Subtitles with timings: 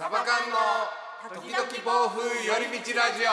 [0.00, 0.56] サバ缶の
[1.42, 3.28] 時々暴風寄り道ラジオ。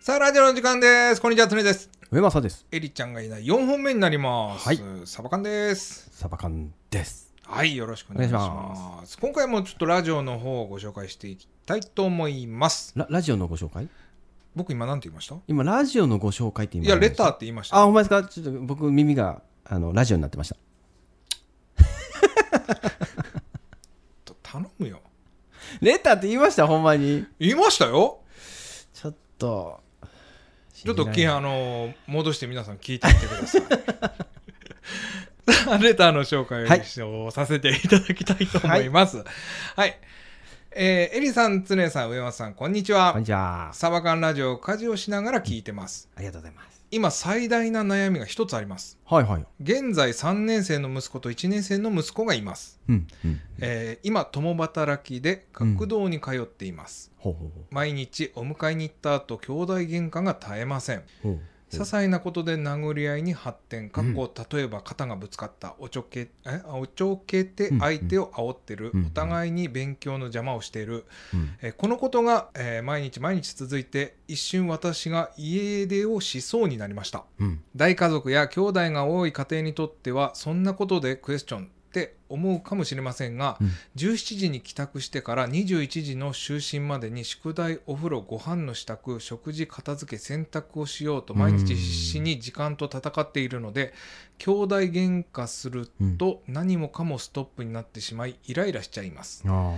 [0.00, 1.22] さあラジオの時間です。
[1.22, 1.88] こんにちはつねです。
[2.10, 2.66] 上政です。
[2.72, 3.44] エリちゃんがいない。
[3.44, 4.80] 4本目になります、はい。
[5.04, 6.10] サバ缶です。
[6.10, 7.32] サバ缶です。
[7.44, 8.50] はいよろしくお願いします。
[8.50, 12.92] お願いし今回もちょっとラジオの方をご紹介していきたいと思います。
[12.96, 13.88] ララジオのご紹介？
[14.56, 15.36] 僕今なんて言いました？
[15.46, 17.78] 今、ラジオのご紹介って今いやレターーって言いました。
[17.78, 18.24] あ、ほんまですか？
[18.24, 20.56] ちょっと僕、耳があのラジオになってました。
[24.24, 25.00] と頼むよ
[25.80, 26.66] レターって言いました？
[26.66, 27.24] ほんまに？
[27.38, 28.20] 言いましたよ
[28.92, 29.80] ちょっと。
[30.74, 33.62] ちょっとあの戻して皆さん聞いてみてください。
[35.82, 36.64] レターの紹介
[37.02, 39.24] をさせていただきたいと思います。
[39.76, 39.96] はい。
[40.72, 43.20] えーエリさん、つねさん、上松さん、こんにちはこん。
[43.20, 43.70] にちは。
[43.72, 46.08] サバ缶ラジオを家事をしながら聞いてます。
[46.16, 46.81] ありがとうございます。
[46.92, 48.98] 今、最大な悩みが一つあります。
[49.06, 49.46] はいはい。
[49.62, 52.78] 現在3年生の息子と1年生の息子がいます。
[52.86, 53.06] うん。
[53.24, 53.40] うん。
[53.60, 57.10] えー今、共働きで学童に通っています。
[57.16, 60.98] ほうほうほ毎日お迎えに行った後、兄弟喧嘩が絶えません。
[60.98, 61.02] う。
[61.22, 61.40] ほう
[61.72, 64.02] 些細なことで殴り合いに発展か。
[64.02, 65.74] っこ例えば肩がぶつかった。
[65.78, 66.60] おちょけえ？
[66.66, 69.06] おちょけて相手を煽ってる、うん。
[69.06, 71.50] お互いに勉強の邪魔をしている、うん。
[71.62, 77.24] えこのことが、えー毎日毎日続いて一瞬私が家出をしそうになりました。
[77.38, 77.62] うん。
[77.74, 83.70] 大家族や兄弟が多い家庭にとってはそんなことでクエスチョンって思うかもしれませんが、うん。
[83.96, 93.92] 17時に帰宅してから21時の就寝までに宿題お風呂ご飯の支度食事片付け洗濯をしようと毎日必死に時間と戦っているので
[94.38, 99.44] 兄弟喧嘩すると何もかもストップになってしまいイライラしちゃいます。
[99.46, 99.74] あ。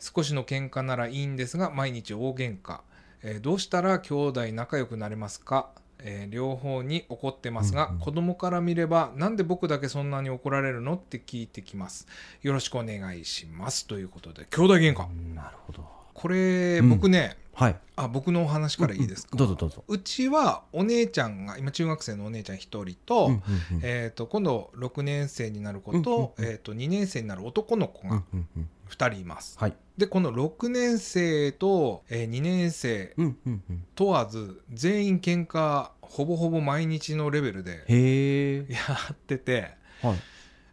[0.00, 2.80] 少しの喧嘩ならいいんですが毎日大喧嘩、
[3.22, 5.70] えーどうしたら兄弟仲良くなれますか、
[6.04, 10.94] えー両方に怒ってますが、うんうん子供から見ればなんで僕だけそんなに怒られるの？
[10.94, 12.06] って聞いてきます
[12.42, 15.08] よろしくお願いしますということで兄弟喧嘩あ。
[15.34, 16.01] なるほど。
[16.14, 17.76] これ、うん僕ねはい。
[17.96, 19.84] あ僕のお話からいいですか、どうぞどうぞ。
[19.86, 23.30] うちはお姉ちゃんが今中学生のお姉ちゃん1人と,、
[23.82, 29.74] えー、と今度6年生になる子と,、えー、と2年生になる男の子うんがうんうん2人います、はい。
[29.96, 33.14] でこの6年生と、えー2年生。
[33.94, 38.66] 問わず全員喧嘩ほぼほぼ毎日のレベルで。
[38.68, 38.78] や
[39.12, 39.72] ってて、
[40.02, 40.16] はい。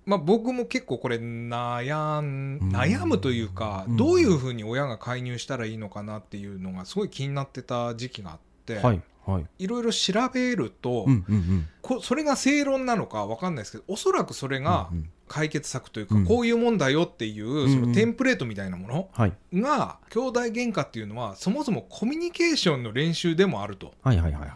[0.09, 9.01] まあ、僕も結構これ悩んうん悩むというか、うんどういうふうに親が介入したらいいのかなっていうのがすごい気になってた時期があって、はい。
[9.25, 9.45] はい。
[9.59, 11.67] いろいろ調べると、うんうんうん。
[11.83, 14.89] こそれが正論なのか分かんないですけどおそらくそれが
[15.27, 19.33] 解決策というか、うんこういうもんだよっていう、んそのテンプレートみたいなものはい。
[19.53, 24.51] が兄弟喧嘩っていうのはそもそもコミュニケーションの練習でもあるとはいはいはいはい。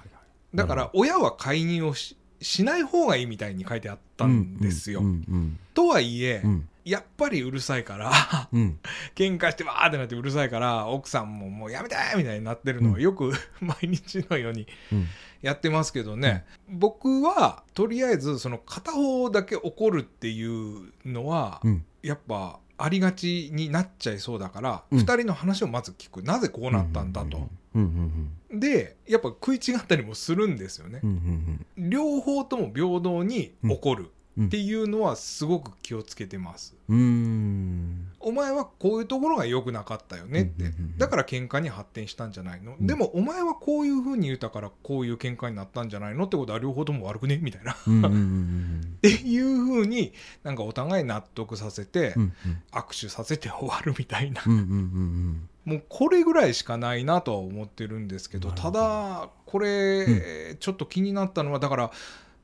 [0.55, 4.99] だから親は介入をししない方がいいみたいに書いてあったんですよ。
[4.99, 6.69] うんうんとはいえ、うん。
[6.85, 8.11] やっぱりうるさいから
[8.51, 8.79] うん。
[9.15, 13.01] 喧嘩してわーってなってうるさいから奥さんももうやめてみたいになってるのをうん。
[13.01, 15.07] よく 毎日のようにうん。
[15.41, 21.85] やってますけどね、僕はとりあえずその片方だけ怒るっていうのは、うん。
[22.01, 24.99] やっぱありがちになっちゃいそうだから、うん。
[24.99, 26.23] 2人の話をまず聞く。
[26.23, 27.49] なぜこうなったんだと。
[27.75, 31.01] うんうんでやっぱ食い違ったりもするんですよね。
[31.75, 34.45] 両方とも平等に怒るうん。
[34.47, 36.75] っていうのはすごく気をつけてます。
[36.87, 42.87] お前はこういうところが良くなかったよねって、だから喧嘩に発展したんじゃないの、うん。
[42.87, 47.37] でもお前はこういうふうに言ったからこういう喧嘩になったんじゃないのってことは両方とも悪くね？
[47.41, 47.73] みたいな。
[47.73, 47.75] っ
[49.01, 50.13] ていうふうに
[50.43, 52.33] なんかお互い納得させて、うん
[52.71, 61.91] 握手させて終わるみたいな、うんうんうんもうこれぐらいしかないなとは思ってるんですけどただこれ、ちょっと気になったのはだから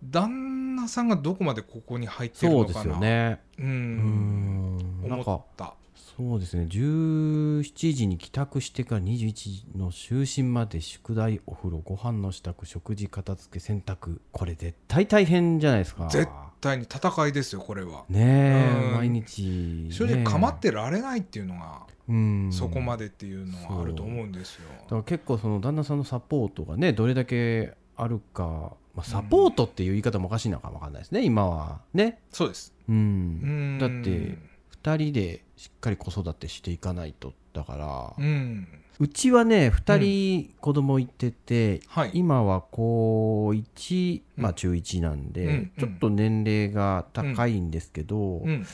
[0.04, 3.42] 旦那さんがどこまでここに入ってるそうですのかなよね。
[3.58, 5.02] ううん。
[5.04, 5.74] 思かった
[6.20, 6.66] そうですね。
[6.70, 16.10] 17時に帰宅してから21時の就寝まで宿題お風呂ご飯の支度食事片付け洗濯これ絶対大変じゃないですか。
[16.10, 16.28] 絶
[16.60, 18.04] 対に戦いですよこれは。
[18.10, 18.90] ねうん。
[18.90, 19.88] え毎日。
[19.92, 22.50] 正直構ってられないっていうのが、うん。
[22.52, 24.68] そこまでっていうのはあると思うんですよ。
[24.78, 31.80] だから結構その旦那さんのサポートがねどれだけあるか、まあ、サポートっていう言い方もおかしいのかもわかんないですね今は。
[31.94, 32.20] ね。
[32.30, 32.74] そうです。
[32.90, 32.96] うん。
[32.98, 33.80] うん。
[33.80, 34.50] だって
[34.84, 38.68] 2人でしっかり子育てしていかないとだから、ううん
[39.14, 42.12] ちはね2人子供いてて、はい。
[42.14, 44.52] 今は高1、まうん。
[44.52, 45.72] あ中1なんで、うん。
[45.80, 48.66] ちょっと年齢が高いんですけど、うん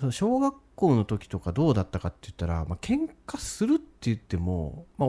[0.00, 5.08] そう小学校の時とかどうだったかって言ったら、まあ喧嘩するって言っても、まあ、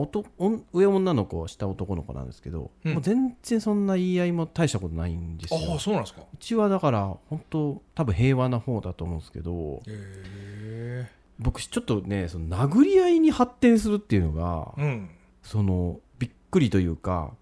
[0.72, 2.92] 上女の子下男の子なんですけど、うん。
[2.94, 5.60] もう全然そんな言い合いも大したことないんですよ。
[5.72, 6.22] ああそうなんですか。
[6.22, 15.10] うちはだから本当多分平和な方だと思うんですけどへえ僕ちょっとねその殴り合いに発展するっていうのが、うん。
[15.42, 17.32] そのびっくりというか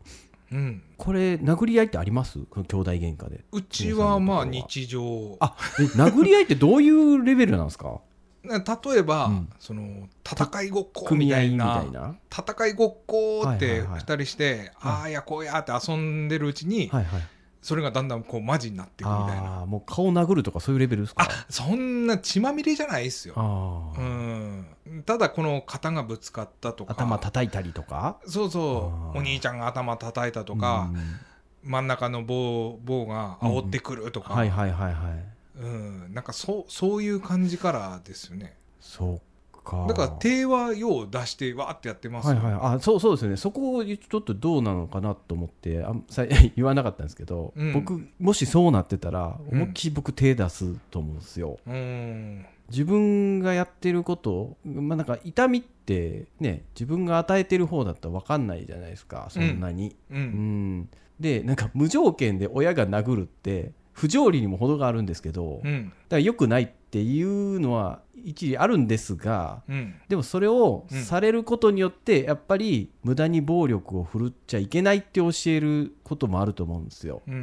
[0.55, 0.83] うん。
[0.97, 2.39] これ殴り合いってあります？
[2.49, 3.45] この兄弟喧嘩で。
[3.51, 5.37] うちはまあ日常。
[5.41, 8.01] あえ殴り合いってどういうレベルなんですか？
[8.45, 9.49] な例えば、うん。
[9.59, 11.85] その戦いごっこみたいな。
[12.31, 14.01] 戦いごっこっはいてはいはい。
[14.01, 17.23] 2人して、ああやこうやって遊んでるうちに、はいはい
[17.65, 19.65] それがだんだんこうマジになっていくみたいな。
[19.65, 21.25] もう顔殴るとかそういうレベルですか？
[21.25, 26.93] あそんな血まみれじゃないですよ、あうーん、ただこの肩がぶつかったとか。
[26.93, 28.19] 頭叩いたりとか？
[28.27, 29.19] そうそう。
[29.19, 31.71] お兄ちゃんが頭叩いたとか、うん。
[31.71, 35.61] 真ん中の棒棒が煽ってくるとか、はいはいはいはい。
[35.61, 38.59] うん、なんかそうそういう感じからですよね。
[38.81, 39.21] そう
[39.65, 39.87] か。
[39.89, 42.61] だから手はよう出してわーってやってますよ、はいはい。
[42.77, 43.37] あそうそうですね。
[43.37, 46.25] そこをちょっとどうなのかなと思ってあんさ
[46.55, 47.73] 言わなかったんですけど、うん。
[47.73, 49.57] 僕もしそうなってたらうん。
[49.57, 52.45] 思いっきり僕手出すと思うんですよ、うん。
[52.71, 59.27] 自分がやってることまあなんか痛みってね自分が与えてる方だったら分かんないじゃないですか。
[59.31, 60.79] そんなに、ううん。
[60.81, 60.89] ん。
[61.21, 69.95] でなんか無条件で親が殴るって不条理にも程があるんですけど、だかうんら良くないっていうのは一理あるんですがうん。
[70.09, 77.23] でもそれをうんされることによってやっぱり無駄に暴力を振るっちゃいけないって教えることもあると思うんですよ。
[77.27, 77.43] うんうんう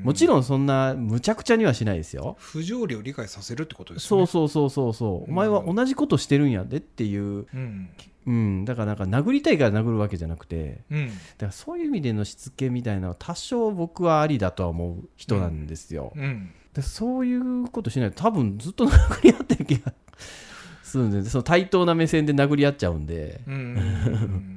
[0.00, 2.36] んもちろんそんなむちゃくちゃにはしないですよ。
[2.38, 4.26] 不条理を理解させるってことですよね。
[4.26, 5.32] そうそうそうそうそう、うん。
[5.32, 7.90] お前は同じことしてるんやでっていう、うん。
[8.26, 11.06] うん、だからなんか殴りたいから殴るわけじゃなくてうん。
[11.08, 16.12] だからそういう意味でのしつけみたいなのは多少僕はありだとは思う人なんですよ。
[16.14, 19.92] うんでそういうことしないと多分ずっと殴り合ってる気が
[20.84, 24.54] するんでその対等な目線で殴り合っちゃうんで、うんうんうん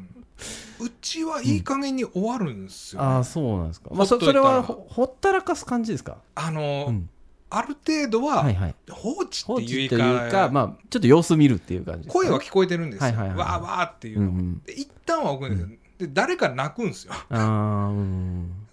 [0.83, 7.07] うちはいい加減に終わるんですよね、ああそうなんですか、まあ、そそれはほほったらかす感じですか、あの、うん、
[7.51, 8.75] ある程度ははいはい。
[8.89, 13.37] 放置放っていうかいうか、まあ、ちょっと様子見るっていう感じ声は聞こえてるんですよ、はいはいはい。
[13.37, 14.61] わーわーっていうの、うんうん。
[14.63, 17.13] で一旦は置くんですよ、で誰か泣くんですよ。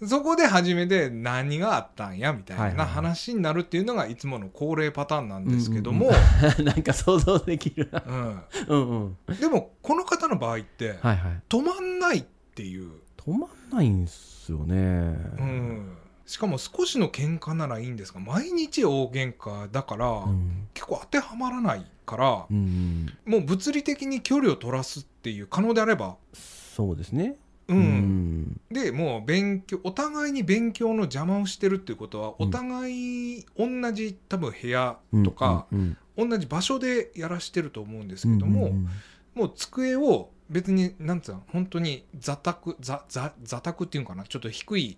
[0.07, 6.09] そこで初めて何があったんやみたいな話になるっていうのがいつもの恒例パターンなんですけども、
[6.63, 8.03] なんか想像できるな。
[8.07, 8.41] うん。
[8.67, 9.35] うんうん。
[9.39, 11.41] でもこの方の場合ってはいはい。
[11.47, 14.75] 止まんないっていう、止まんないんすよね。
[14.75, 20.67] うん、しかも少しの喧嘩ならいいんですが毎日大喧嘩だから、うん。
[20.73, 23.31] 結構当てはまらないからうんうん。
[23.31, 26.15] もう物理的に距離を取らすっていう可能であれば、
[26.79, 27.35] そうですね。
[27.67, 27.77] うん。
[27.77, 28.61] うん。
[28.71, 32.47] でもう勉強お互いに勉強の邪魔をしてるっていうことはうん。
[32.47, 35.97] お互い同じ多分部屋とか、うん。
[36.17, 38.71] 同じ場所でやらしてると思うんですけども、
[39.35, 44.23] もう机を別になんつうの本当に座卓座座座卓っていうのかな？
[44.23, 44.97] ちょっと低い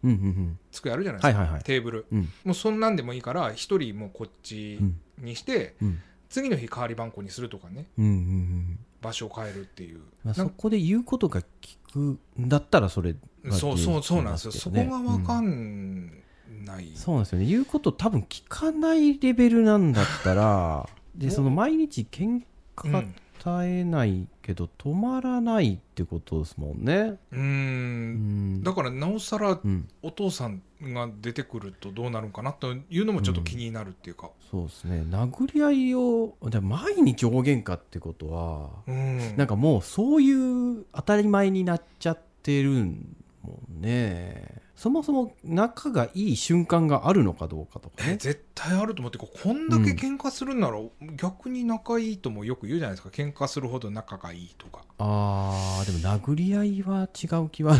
[0.71, 2.05] 机あるじゃないですか、テーブル。
[2.11, 2.29] うん。
[2.43, 5.99] もうそんなんでもいいから一人もうこっちうんにして、うん。
[6.29, 7.87] 次の日代わり番号にするとかね。
[7.97, 11.99] うんうんうん場所を変えるっていう、まあ、そこで言うことが聞く
[12.39, 13.15] んだったらそれ
[13.45, 17.45] はそうそうそうなんですよ、そこが分かうんんない、そうなんですよね。
[17.45, 22.43] 言うこと多分聞かないレベルなんだったら でその毎日喧う
[22.75, 23.07] 嘩
[23.49, 27.17] ん絶えないけど止まらないってことですもんね。
[27.31, 28.59] うん。
[28.59, 29.87] んだからなおさらうん。
[30.03, 35.03] お父さんが出てくるとどうなるんかなというのもちょっと気になるっていうか、そうですね。
[35.09, 39.37] 殴り合いをで毎日大喧嘩ってことはうん。
[39.37, 48.13] なんかもうそういう当たり前になっちゃってるもんねそもそも仲がいい瞬間があるのかどうかとかね。
[48.13, 50.79] え絶対あると思ってここんだけ喧嘩するんなら、
[51.17, 53.09] 逆に仲いいともよく言うじゃないですか。
[53.09, 54.83] 喧嘩するほど仲がいいとか。
[54.97, 57.75] あーでも殴り合いは違う気は。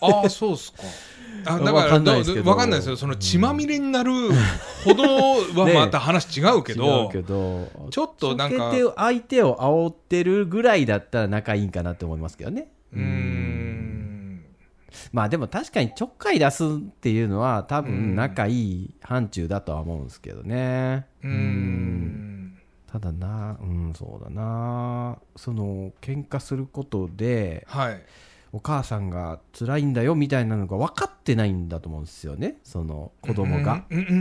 [0.00, 0.78] ああそうっすか。
[1.44, 2.48] あだからわかんないですけど。
[2.48, 2.96] わかんないですよ。
[2.96, 4.12] その血まみれになる
[4.84, 5.02] ほど
[5.60, 7.68] はねまた話違うけど、違うけど。
[7.90, 8.70] ちょっとなんか。
[8.94, 12.68] 相手を煽ってるぐらいだったら仲いいんかなって思いますけどね。
[12.92, 13.81] うーん
[15.12, 16.68] まあでも確かにちょっかい出すっ
[17.00, 17.84] ていうのは多うん。
[17.84, 18.52] 分仲い
[18.84, 21.06] い範疇だとは思うんですけどね。
[21.22, 22.58] うーん。
[22.86, 25.18] ただなうんそうだな。
[25.36, 28.02] その喧嘩することではい。
[28.54, 32.58] お母さんが辛いんだよみたいなのが分かってないんだと思うんですよね。
[32.64, 34.18] その子供が、うんうんうんう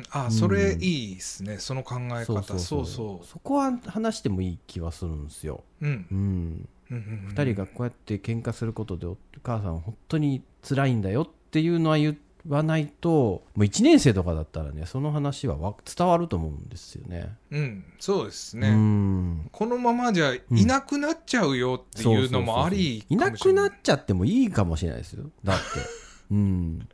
[0.00, 0.30] んあうん。
[0.30, 1.56] それいいですね。
[1.56, 2.42] その考え方。
[2.42, 3.26] そうそう。
[3.26, 6.06] そこは話してもいい気はするんですよ、うん。
[6.10, 12.16] うん2人がこうやって喧嘩することでお母さんは本当に辛いんだよっていうのは言っ
[12.48, 17.34] わないともう1年生とかだったらねその話はわ伝わると思うんですよね。
[17.50, 19.48] うんそうですうね、ん。
[19.52, 23.16] このままじゃいなくなっちゃうよっていうのもありい。
[23.16, 25.30] なくなっちゃってもいいかもしれないですよ。
[25.44, 25.64] だって。
[26.30, 26.88] うん。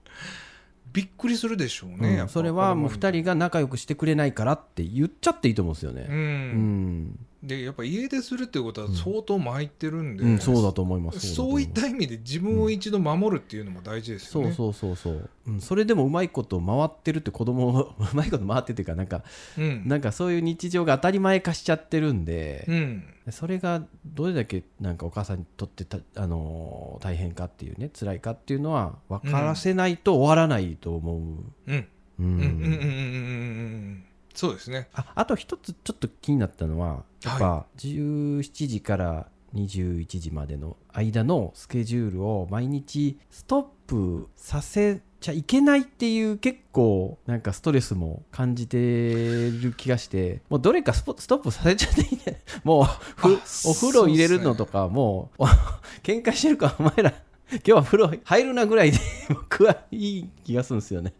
[0.92, 2.28] びっくりするでしょうね、うん。
[2.28, 6.06] それはもう子供2人が仲良くしてくれないからって言っちゃっていいと思うんですよね。
[6.08, 11.34] ううんん、でやっぱ家出するっていうことは相当巻いてるんで、うんうん、そうだと思います。
[11.34, 19.22] そういった意味で自分を一度守るっていうのも大事ですよね、うん、そうそうそうそう、うん、それでもうまいこと回ってるって子供 うまいこと回ってていうかなんか、
[19.58, 31.18] うん、なんかそういう日常が当たり前化しちゃってるんで、うん、それがどれだけなんかお母さんにとってた、あのー、大変かっていうね辛いかっていうのは分からせないと終わらないと思う。
[31.18, 31.88] うん。
[32.18, 32.26] うん。
[32.26, 32.28] うん。
[32.28, 32.38] うん。
[32.38, 32.40] うん。
[32.40, 32.60] うん。
[32.60, 32.76] うん。
[32.78, 34.05] うん。
[34.36, 34.88] そうですね。
[34.94, 52.84] ああと一つちょっと気になったのはやっぱ17時から21時までの間のスケジュールを毎日ストップさせちゃいけないっていう結構なんかストレスも感じてる気がしてもうどれかスポストップさせちゃっていいねもう
[53.64, 55.46] お風呂入れるのとかもうお
[56.04, 57.10] 喧嘩してるからお前ら
[57.50, 61.14] 今日は風呂入るなぐらいで僕はいい気がするんですよね。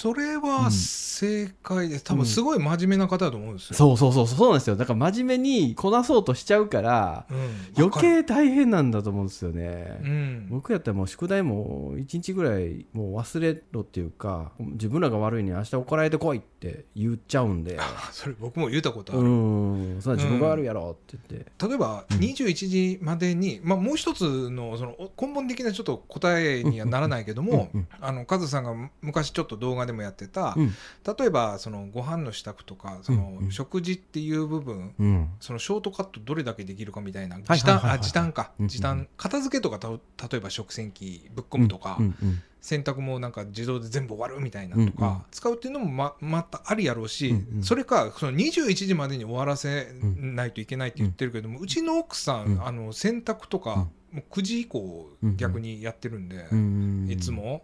[0.00, 2.04] それは正解です。
[2.04, 3.76] 多分すごい真面目な方だと思うんですよ。
[3.76, 4.76] そうそうそうそうなんですよ。
[4.76, 7.82] だから真面目にこなそうとしちゃうからうん。
[7.84, 10.46] 余計大変なんだと思うんですよね、うん。
[10.48, 17.76] 僕やったらもう宿題も1日ぐらいもう忘れろっていうか自分らが悪いに明日怒られてこいって言っちゃうんで。
[17.78, 19.28] あ それ僕も言ったことあうる。
[19.28, 20.16] んそん。
[20.16, 27.68] な自分が悪いやろって言って、例えば21時までに、まあ、もう一つのその根本的なちょっと答えにはならないけども、
[28.00, 30.74] あのカズさんが昔ちょっと動画でもやってた、うん。
[31.18, 33.52] 例えばそのご飯の支度とかそのうんうん。
[33.52, 35.30] 食事っていう部分、うん。
[35.40, 45.22] そのショートカットどれだけできるかみたいな時短あ時短かうんうん時短片付けとかた例えば食洗機ぶっ込むとか、うんうん洗濯もなんか自動で全部終わるみたいなとか、うんうん。
[45.30, 47.62] 使うっていうのもままたありやろうし、うんうん。
[47.62, 52.66] それかその21時までに終わらせないといけないって言ってるけども、うちの奥さん、うん。
[52.66, 55.30] あの洗濯とか、もう9時以降うん。
[55.30, 57.08] うん逆にやってるんで、うん。
[57.10, 57.62] いつも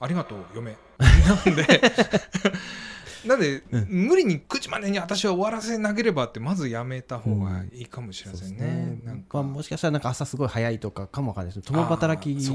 [0.00, 0.76] ありがとう嫁。
[0.98, 1.64] なんで
[3.26, 3.86] なんで、うん。
[4.08, 9.00] 無理に9時までに私は終わらせなければってまずやめた方がいいかもしれませんね。
[9.04, 9.38] なんか。
[9.38, 12.50] まあ、もしかしたらなんか朝すごい早いとかかもわかんないです共働きし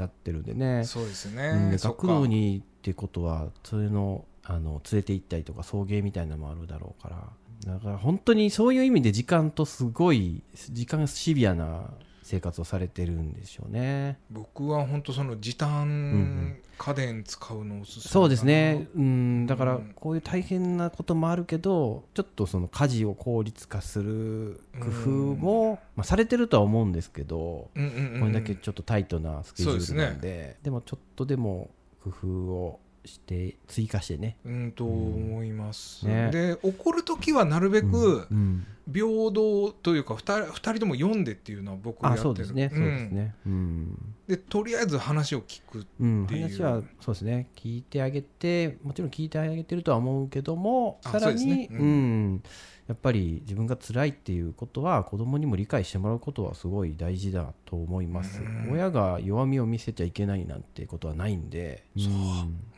[0.00, 0.84] ゃってるんでね。
[0.84, 1.70] そうですうんね。
[1.70, 2.06] でそっか。
[2.06, 7.28] 学童にってことはそういうのあの連れて行ったりとか送迎みたいなのもあるだろうから。
[7.66, 11.90] だから本当にそういう意味で時間とすごい時間シビアな
[12.28, 14.18] 生活をされてるんでしょうね。
[14.30, 31.70] 僕は本当その時短ん家電使うのおすすめそうですね、うん、だからうんこういう大変なこともあるけどちょっとその家事を効率化する工夫も、まあ、されてるとは思うんですけど、うんうんうんこれだけちょっとタイトなスケジュールなんそうででもちょっとでも
[32.02, 34.36] 工夫をして追加してね。
[34.44, 36.30] うんと思います、ね。
[36.30, 42.20] で怒る時はなるべくうん平等というか2人二人とも読んでっていうのは僕やってる。
[42.20, 42.70] あそうですね。
[42.72, 43.34] そうですね。
[43.46, 46.42] うん、でとりあえず話を聞くうん、っていう。
[46.42, 47.50] 話はそうですね。
[47.56, 51.68] 聞いてあげてもちろん聞いてあげてるとは思うけどもあさらにそうね。
[51.70, 52.42] ううんん
[52.88, 58.40] やっぱり自分が辛いっていうことは子供にも理解してもらうことはすごい大事だと思います。
[58.40, 58.72] うん。
[58.72, 61.84] 親が弱みを見せちゃいけないなんてことはないんで。
[61.98, 62.08] そ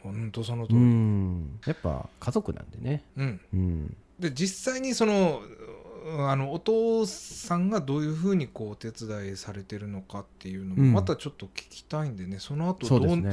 [0.03, 1.61] 本当その通うり、ん。
[1.65, 3.05] やっぱ家族なんでね。
[3.17, 3.41] うん。
[3.55, 3.97] うん。
[4.19, 5.70] で実際にそのう
[6.29, 10.93] あのお父さんがどういうふうにこうお手伝いされてるのかっていうのもうん。
[10.93, 13.33] またちょっと聞きたいんでね、その後どうね。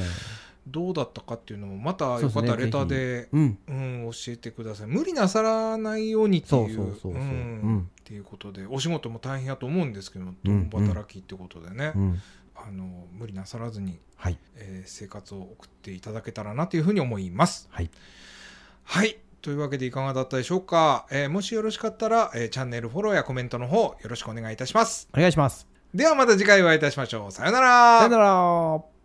[0.68, 3.58] どうだったかっていうのもまたよかったらレターでうん。
[3.68, 4.88] うん、教えてください。
[4.88, 10.26] 無理なさらないようにっていうっていうことでお仕事も大変やと思うんですけど
[10.72, 12.22] 働きってことでね、うん。
[12.56, 14.38] あの無理なさらずに、はい。
[14.56, 17.68] えー生活を送っていただけたらなというふうに思います。
[17.72, 17.90] はい。
[18.84, 19.18] はい
[19.48, 25.08] というわけでいかがだったでしょうか、えーもしよろしかったら、えーチャンネルフォローやコメントの方よろしくお願いいたします。
[25.14, 27.32] お願いしますではまた次回お会いいたしましょう。
[27.32, 28.97] さようならさよなら